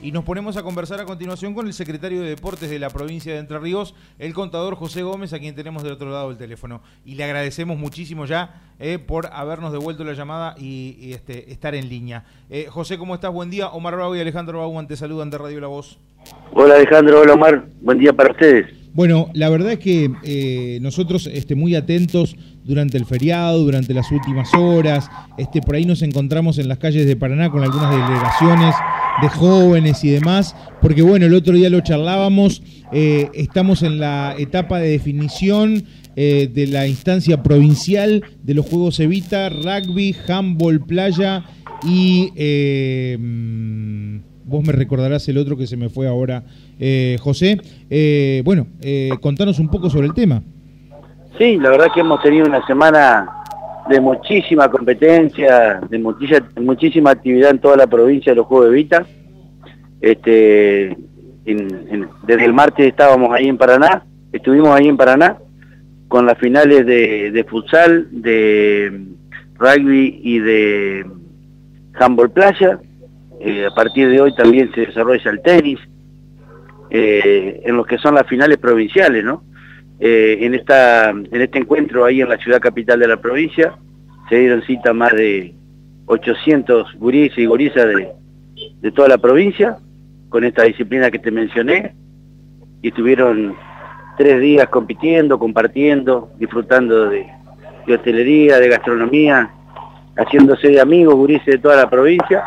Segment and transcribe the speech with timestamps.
[0.00, 3.32] Y nos ponemos a conversar a continuación con el secretario de Deportes de la provincia
[3.32, 6.82] de Entre Ríos, el contador José Gómez, a quien tenemos del otro lado del teléfono.
[7.04, 11.88] Y le agradecemos muchísimo ya eh, por habernos devuelto la llamada y, este, estar en
[11.88, 12.22] línea.
[12.48, 13.32] Eh, José, ¿cómo estás?
[13.32, 13.70] Buen día.
[13.70, 15.98] Omar Bravo y Alejandro Bauman te saludan de Radio La Voz.
[16.52, 18.77] Hola Alejandro, hola Omar, buen día para ustedes.
[18.94, 24.10] Bueno, la verdad es que eh, nosotros este, muy atentos durante el feriado, durante las
[24.10, 28.74] últimas horas, este, por ahí nos encontramos en las calles de Paraná con algunas delegaciones
[29.22, 32.62] de jóvenes y demás, porque bueno, el otro día lo charlábamos,
[32.92, 35.84] eh, estamos en la etapa de definición
[36.16, 41.44] eh, de la instancia provincial de los Juegos Evita, rugby, handball, playa
[41.84, 42.32] y
[44.48, 46.42] vos me recordarás el otro que se me fue ahora,
[47.20, 47.60] José.
[48.44, 48.66] bueno,
[49.20, 50.42] contanos un poco sobre el tema.
[51.38, 53.28] Sí, la verdad que hemos tenido una semana
[53.88, 58.74] de muchísima competencia, de muchísima, muchísima actividad en toda la provincia de los Juegos de
[58.74, 59.06] Vita.
[60.00, 60.96] Este,
[61.44, 65.38] desde el martes estábamos ahí en Paraná, estuvimos ahí en Paraná
[66.08, 69.04] con las finales de, futsal, de
[69.54, 71.06] rugby y de
[71.94, 72.80] handball playa.
[73.40, 75.78] Eh, a partir de hoy también se desarrolla el tenis,
[76.90, 79.44] eh, en lo que son las finales provinciales, ¿no?
[80.00, 83.74] Eh, en, esta, en este encuentro ahí en la ciudad capital de la provincia
[84.28, 85.54] se dieron cita más de
[86.06, 88.12] 800 gurises y gurisas de,
[88.80, 89.76] de toda la provincia
[90.28, 91.94] con esta disciplina que te mencioné
[92.82, 93.56] y estuvieron
[94.16, 97.26] tres días compitiendo, compartiendo, disfrutando de,
[97.88, 99.50] hostelería, de gastronomía,
[100.16, 102.44] haciéndose de amigos, gurises de toda la provincia.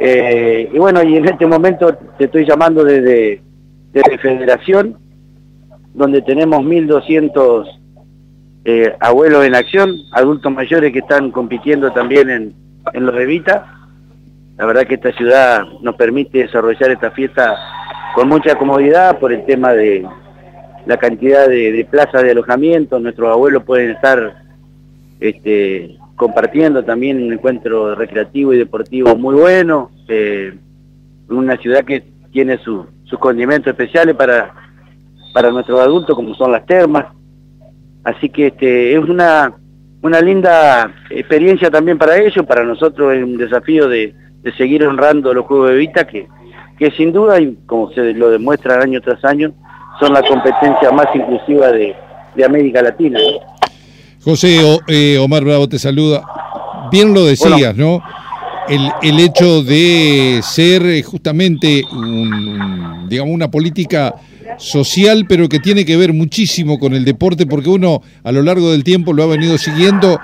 [0.00, 3.40] Eh, y bueno, y en este momento te estoy llamando desde,
[3.92, 4.96] desde Federación,
[5.94, 7.66] donde tenemos 1.200
[8.64, 12.54] eh, abuelos en acción, adultos mayores que están compitiendo también en,
[12.92, 13.72] en los Evita.
[14.58, 17.56] La verdad que esta ciudad nos permite desarrollar esta fiesta
[18.14, 20.06] con mucha comodidad por el tema de
[20.86, 22.98] la cantidad de, plazas de alojamiento.
[22.98, 24.36] Nuestros abuelos pueden estar
[25.20, 29.90] este, compartiendo también un encuentro recreativo y deportivo muy bueno.
[30.08, 30.54] Eh,
[31.28, 32.86] una ciudad que tiene sus
[33.18, 34.66] condimentos especiales para
[35.36, 37.08] para nuestros adultos como son las termas.
[38.04, 39.52] Así que este, es una,
[40.00, 44.14] una linda experiencia también para ellos, para nosotros es un desafío de,
[44.56, 46.26] seguir honrando los Juegos de Vita que,
[46.78, 49.52] que sin duda, y como se lo demuestra año tras año,
[50.00, 51.94] son la competencia más inclusiva de,
[52.42, 53.20] América Latina.
[54.26, 56.20] José eh, Omar Bravo te saluda.
[56.90, 58.02] Bien lo decías, ¿no?
[58.68, 61.84] El, el, hecho de ser eh, justamente
[63.08, 64.16] digamos una política
[64.58, 68.72] social, pero que tiene que ver muchísimo con el deporte, porque uno a lo largo
[68.72, 70.18] del tiempo lo ha venido siguiendo.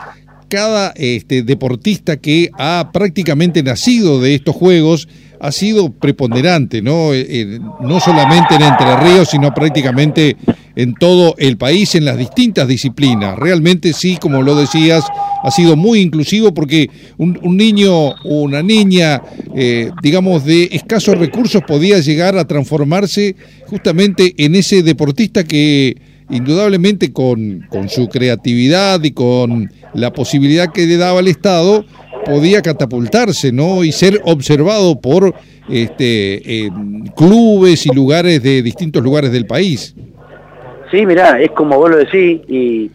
[0.49, 5.07] Cada este, deportista que ha prácticamente nacido de estos juegos
[5.43, 7.13] ha sido preponderante, ¿no?
[7.13, 10.37] Eh, eh, no solamente en Entre Ríos, sino prácticamente
[10.77, 13.37] en todo el país, en las distintas disciplinas.
[13.37, 15.05] Realmente sí, como lo decías,
[15.43, 16.89] ha sido muy inclusivo porque
[17.19, 19.21] un, niño o una niña,
[19.57, 23.35] eh, digamos, de escasos recursos podía llegar a transformarse
[23.67, 25.97] justamente en ese deportista que
[26.31, 31.85] indudablemente con, con su creatividad y con la posibilidad que le daba el Estado,
[32.25, 33.85] podía catapultarse, ¿no?
[33.85, 35.35] Y ser observado por
[35.69, 36.71] este,
[37.17, 39.95] clubes y lugares de distintos lugares del país.
[40.91, 42.91] Sí, mirá, es como vos lo decís, y,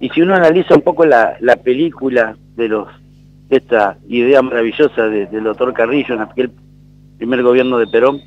[0.00, 2.88] y si uno analiza un poco la, la película de los
[3.48, 6.50] de esta idea maravillosa del doctor Carrillo en aquel
[7.18, 8.20] primer gobierno de Perón,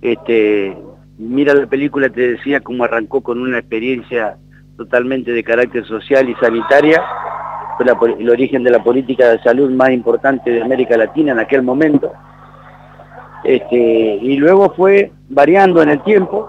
[0.00, 0.76] este,
[1.18, 4.36] mira la película, te decía cómo arrancó con una experiencia
[4.76, 7.02] totalmente de carácter social y sanitaria,
[7.98, 11.62] fue el origen de la política de salud más importante de América Latina en aquel
[11.62, 12.12] momento,
[13.44, 16.48] este, y luego fue variando en el tiempo,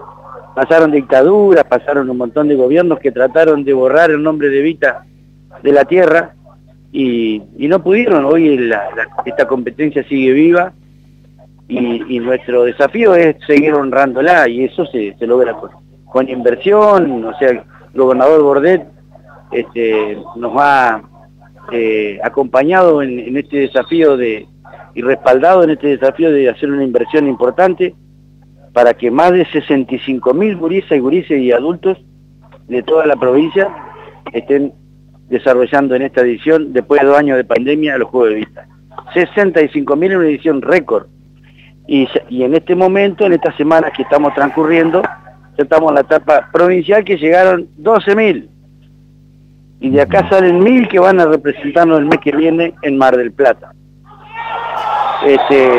[0.55, 5.05] pasaron dictaduras, pasaron un montón de gobiernos que trataron de borrar el nombre de Vita
[5.61, 6.33] de la tierra
[6.91, 8.25] y, no pudieron.
[8.25, 8.71] Hoy
[9.25, 10.73] esta competencia sigue viva
[11.67, 15.55] y, nuestro desafío es seguir honrándola y eso se, logra
[16.05, 17.23] con, inversión.
[17.23, 17.61] O sea, el
[17.93, 18.87] gobernador Bordet
[19.51, 21.01] este, nos ha
[21.71, 24.47] eh, acompañado en este desafío de
[24.95, 27.95] y respaldado en este desafío de hacer una inversión importante
[28.73, 31.97] para que más de 65 mil gurisas y gurises y adultos
[32.67, 33.69] de toda la provincia
[34.33, 34.73] estén
[35.29, 38.67] desarrollando en esta edición, después de dos años de pandemia, los Juegos de Vista.
[39.13, 41.07] 65 mil en una edición récord.
[41.87, 45.01] Y, en este momento, en estas semanas que estamos transcurriendo,
[45.57, 48.49] estamos en la etapa provincial que llegaron 12 mil.
[49.81, 53.15] Y de acá salen mil que van a representarnos el mes que viene en Mar
[53.15, 53.73] del Plata.
[55.25, 55.69] Este,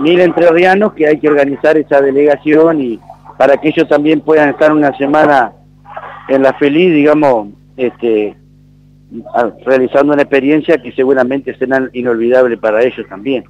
[0.00, 3.00] mil entrerrianos que hay que organizar esa delegación y
[3.36, 5.52] para que ellos también puedan estar una semana
[6.28, 8.36] en la feliz, digamos, este,
[9.64, 13.44] realizando una experiencia que seguramente será inolvidable para ellos también.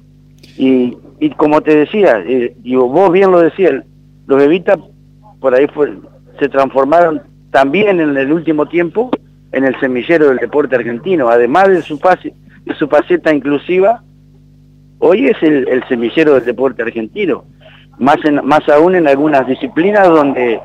[0.57, 3.83] Y, y como te decía, eh, y vos bien lo decías,
[4.27, 4.77] los Evitas
[5.39, 5.93] por ahí fue,
[6.39, 7.21] se transformaron
[7.51, 9.09] también en el último tiempo
[9.51, 12.33] en el semillero del deporte argentino, además de su, fase,
[12.65, 14.03] de su faceta inclusiva,
[14.99, 17.45] hoy es el, el semillero del deporte argentino,
[17.97, 20.59] más, en, más aún en algunas disciplinas donde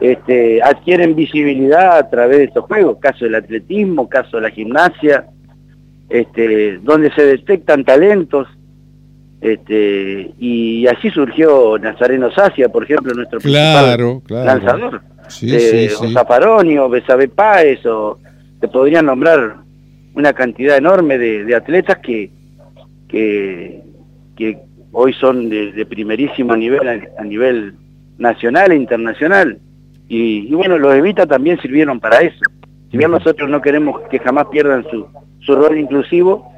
[0.00, 5.26] este, adquieren visibilidad a través de estos juegos, caso del atletismo, caso de la gimnasia,
[6.08, 8.46] este, donde se detectan talentos,
[9.40, 16.78] este, y así surgió Nazareno Sacia, por ejemplo, nuestro claro, lanzador, sí, sí, o Zafaroni,
[16.78, 18.18] o Besabe Páez, o
[18.60, 19.56] te podrían nombrar
[20.14, 22.30] una cantidad enorme de, atletas que,
[23.08, 23.82] que,
[24.36, 24.58] que
[24.98, 26.88] hoy son de, primerísimo nivel
[27.18, 27.74] a, nivel
[28.16, 29.58] nacional e internacional.
[30.08, 32.40] Y, bueno, los Evita también sirvieron para eso.
[32.90, 35.06] Si bien nosotros no queremos que jamás pierdan su,
[35.40, 36.50] su rol inclusivo,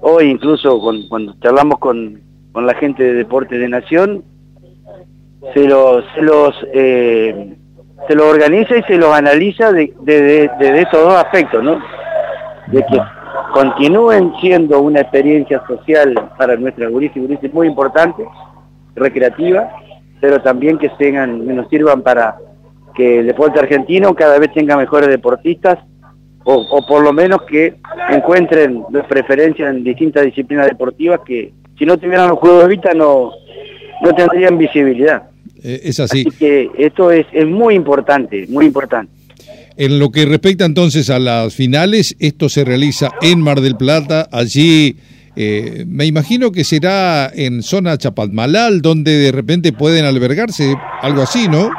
[0.00, 4.24] hoy incluso cuando charlamos con, con, la gente de Deporte de Nación,
[5.54, 7.54] se los, se los, eh,
[8.08, 11.80] se los organiza y se los analiza de, de, de, estos dos aspectos, ¿no?
[12.68, 13.00] De que
[13.52, 18.24] continúen siendo una experiencia social para nuestra guris y muy importante,
[18.94, 19.70] recreativa,
[20.20, 22.36] pero también que, tengan, que nos sirvan para
[22.94, 25.78] que el deporte argentino cada vez tenga mejores deportistas
[26.44, 27.76] o, por lo menos que
[28.10, 33.30] encuentren preferencias en distintas disciplinas deportivas que si no tuvieran los Juegos de Vita no,
[34.02, 35.30] no tendrían visibilidad.
[35.62, 36.24] Eh, es así.
[36.26, 39.12] Así que esto es, es muy importante, muy importante.
[39.76, 44.28] En lo que respecta entonces a las finales, esto se realiza en Mar del Plata,
[44.30, 44.96] allí
[45.34, 51.48] eh, me imagino que será en zona Chapalmalal, donde de repente pueden albergarse, algo así,
[51.48, 51.70] ¿no?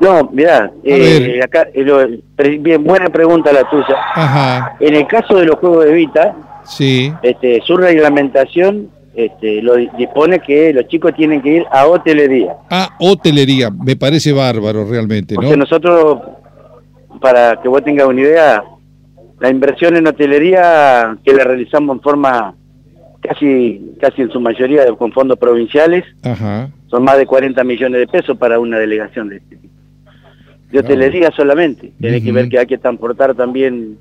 [0.00, 2.20] No, mirá, eh, acá, eh,
[2.58, 3.96] bien, buena pregunta la tuya.
[4.14, 4.76] Ajá.
[4.80, 6.34] En el caso de los juegos de Vita,
[6.64, 7.12] sí.
[7.22, 12.56] este, su reglamentación este, lo dispone que los chicos tienen que ir a hotelería.
[12.70, 15.42] A hotelería, me parece bárbaro realmente, ¿no?
[15.42, 16.20] Porque nosotros,
[17.20, 18.64] para que vos tengas una idea,
[19.38, 22.54] la inversión en hotelería que la realizamos en forma
[23.20, 26.70] casi casi en su mayoría con fondos provinciales, Ajá.
[26.88, 29.72] son más de 40 millones de pesos para una delegación de este tipo
[30.72, 31.92] de hotelería solamente.
[32.00, 33.98] Tiene que ver que hay que transportar también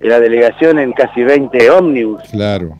[0.00, 2.22] la delegación en casi 20 ómnibus.
[2.30, 2.79] Claro.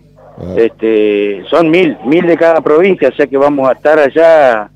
[0.57, 4.71] Este, son mil, mil de cada provincia, o sea que vamos a estar allá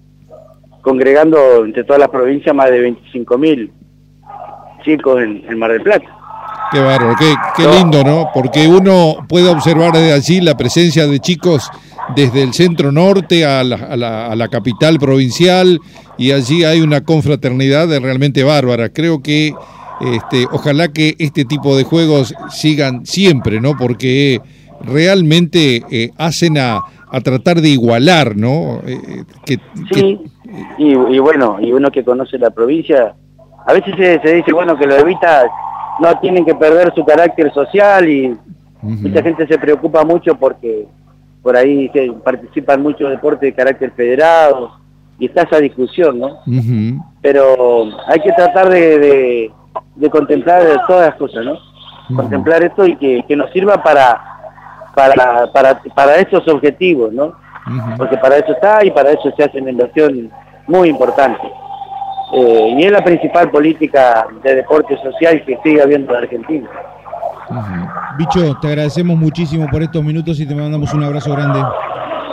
[0.82, 3.72] congregando entre todas las provincias más de 25 mil
[4.84, 6.04] chicos en, Mar del Plata.
[6.70, 8.28] Qué bárbaro, qué, qué lindo, ¿no?
[8.34, 11.70] Porque uno puede observar desde allí la presencia de chicos
[12.14, 15.80] desde el centro norte a la, a la, a la capital provincial
[16.18, 18.90] y allí hay una confraternidad realmente bárbara.
[18.90, 19.54] Creo que
[20.00, 23.76] este, ojalá que este tipo de juegos sigan siempre, ¿no?
[23.76, 24.40] Porque
[24.86, 28.80] realmente eh, hacen a, a, tratar de igualar, ¿no?
[28.86, 29.58] Eh, que,
[29.92, 30.20] sí,
[30.78, 33.14] Y, y, bueno, y uno que conoce la provincia,
[33.66, 35.46] a veces se, se dice, bueno, que los evitas
[36.00, 38.36] no tienen que perder su carácter social y
[38.82, 40.86] mucha gente se preocupa mucho porque
[41.42, 44.72] por ahí se participan muchos deportes de carácter federado
[45.18, 46.38] y está esa discusión, ¿no?
[47.22, 49.50] Pero hay que tratar de,
[49.96, 51.58] de, contemplar todas las cosas, ¿no?
[52.14, 54.33] Contemplar esto y que, que nos sirva para,
[54.94, 57.34] para, para, para estos objetivos, ¿no?
[57.96, 60.30] Porque para eso está y para eso se hace una inversión
[60.66, 61.40] muy importante.
[62.34, 66.68] Eh, y es la principal política de deporte social que sigue habiendo en Argentina.
[68.18, 71.60] Bicho, te agradecemos muchísimo por estos minutos y te mandamos un abrazo grande.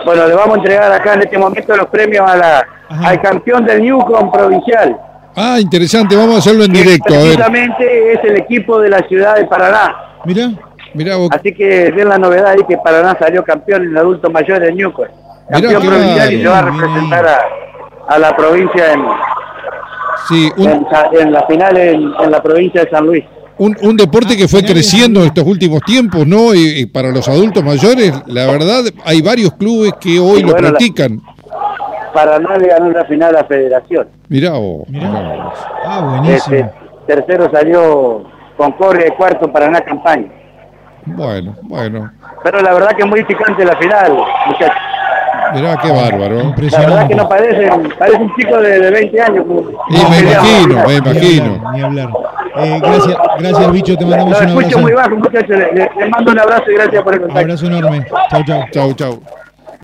[0.05, 3.65] Bueno, le vamos a entregar acá en este momento los premios a la, al campeón
[3.65, 4.97] del Newcom provincial.
[5.35, 7.13] Ah, interesante, vamos a hacerlo en directo.
[7.13, 9.95] Precisamente es el equipo de la ciudad de Paraná.
[10.25, 10.51] Mira,
[11.31, 15.07] Así que ven la novedad ahí que Paraná salió campeón en adulto mayor del Newcom.
[15.49, 17.25] Campeón provincial y se va a representar
[18.07, 19.01] a, la provincia en,
[20.27, 23.23] sí, en, la final en la provincia de San Luis
[23.61, 26.55] un, un deporte que fue creciendo en estos últimos tiempos, ¿no?
[26.55, 31.21] Y, para los adultos mayores, la verdad, hay varios clubes que hoy lo practican.
[32.11, 34.07] Para nadie ganó la final la federación.
[34.29, 35.51] Mirá, oh, mirá.
[35.85, 36.55] Ah, buenísimo.
[36.55, 36.71] Este,
[37.05, 38.23] tercero salió
[38.57, 40.31] Concordia y cuarto Paraná Campaña.
[41.05, 42.11] Bueno, bueno.
[42.43, 44.13] Pero la verdad que es muy picante la final,
[44.47, 44.75] muchachos.
[45.53, 46.53] Mirá qué bárbaro.
[46.71, 49.45] La verdad que no parecen, parece un chico de, de 20 años.
[49.89, 51.71] me imagino, me imagino.
[51.73, 52.09] Ni hablar.
[52.55, 54.79] Eh, gracias, gracias, bicho, te mandamos un abrazo.
[54.79, 55.49] muy bajo, muchachos.
[55.49, 57.41] Les, mando un abrazo y gracias por el contacto.
[57.41, 58.05] Abrazo enorme.
[58.29, 58.63] Chau, chau.
[58.71, 59.23] Chau, chau.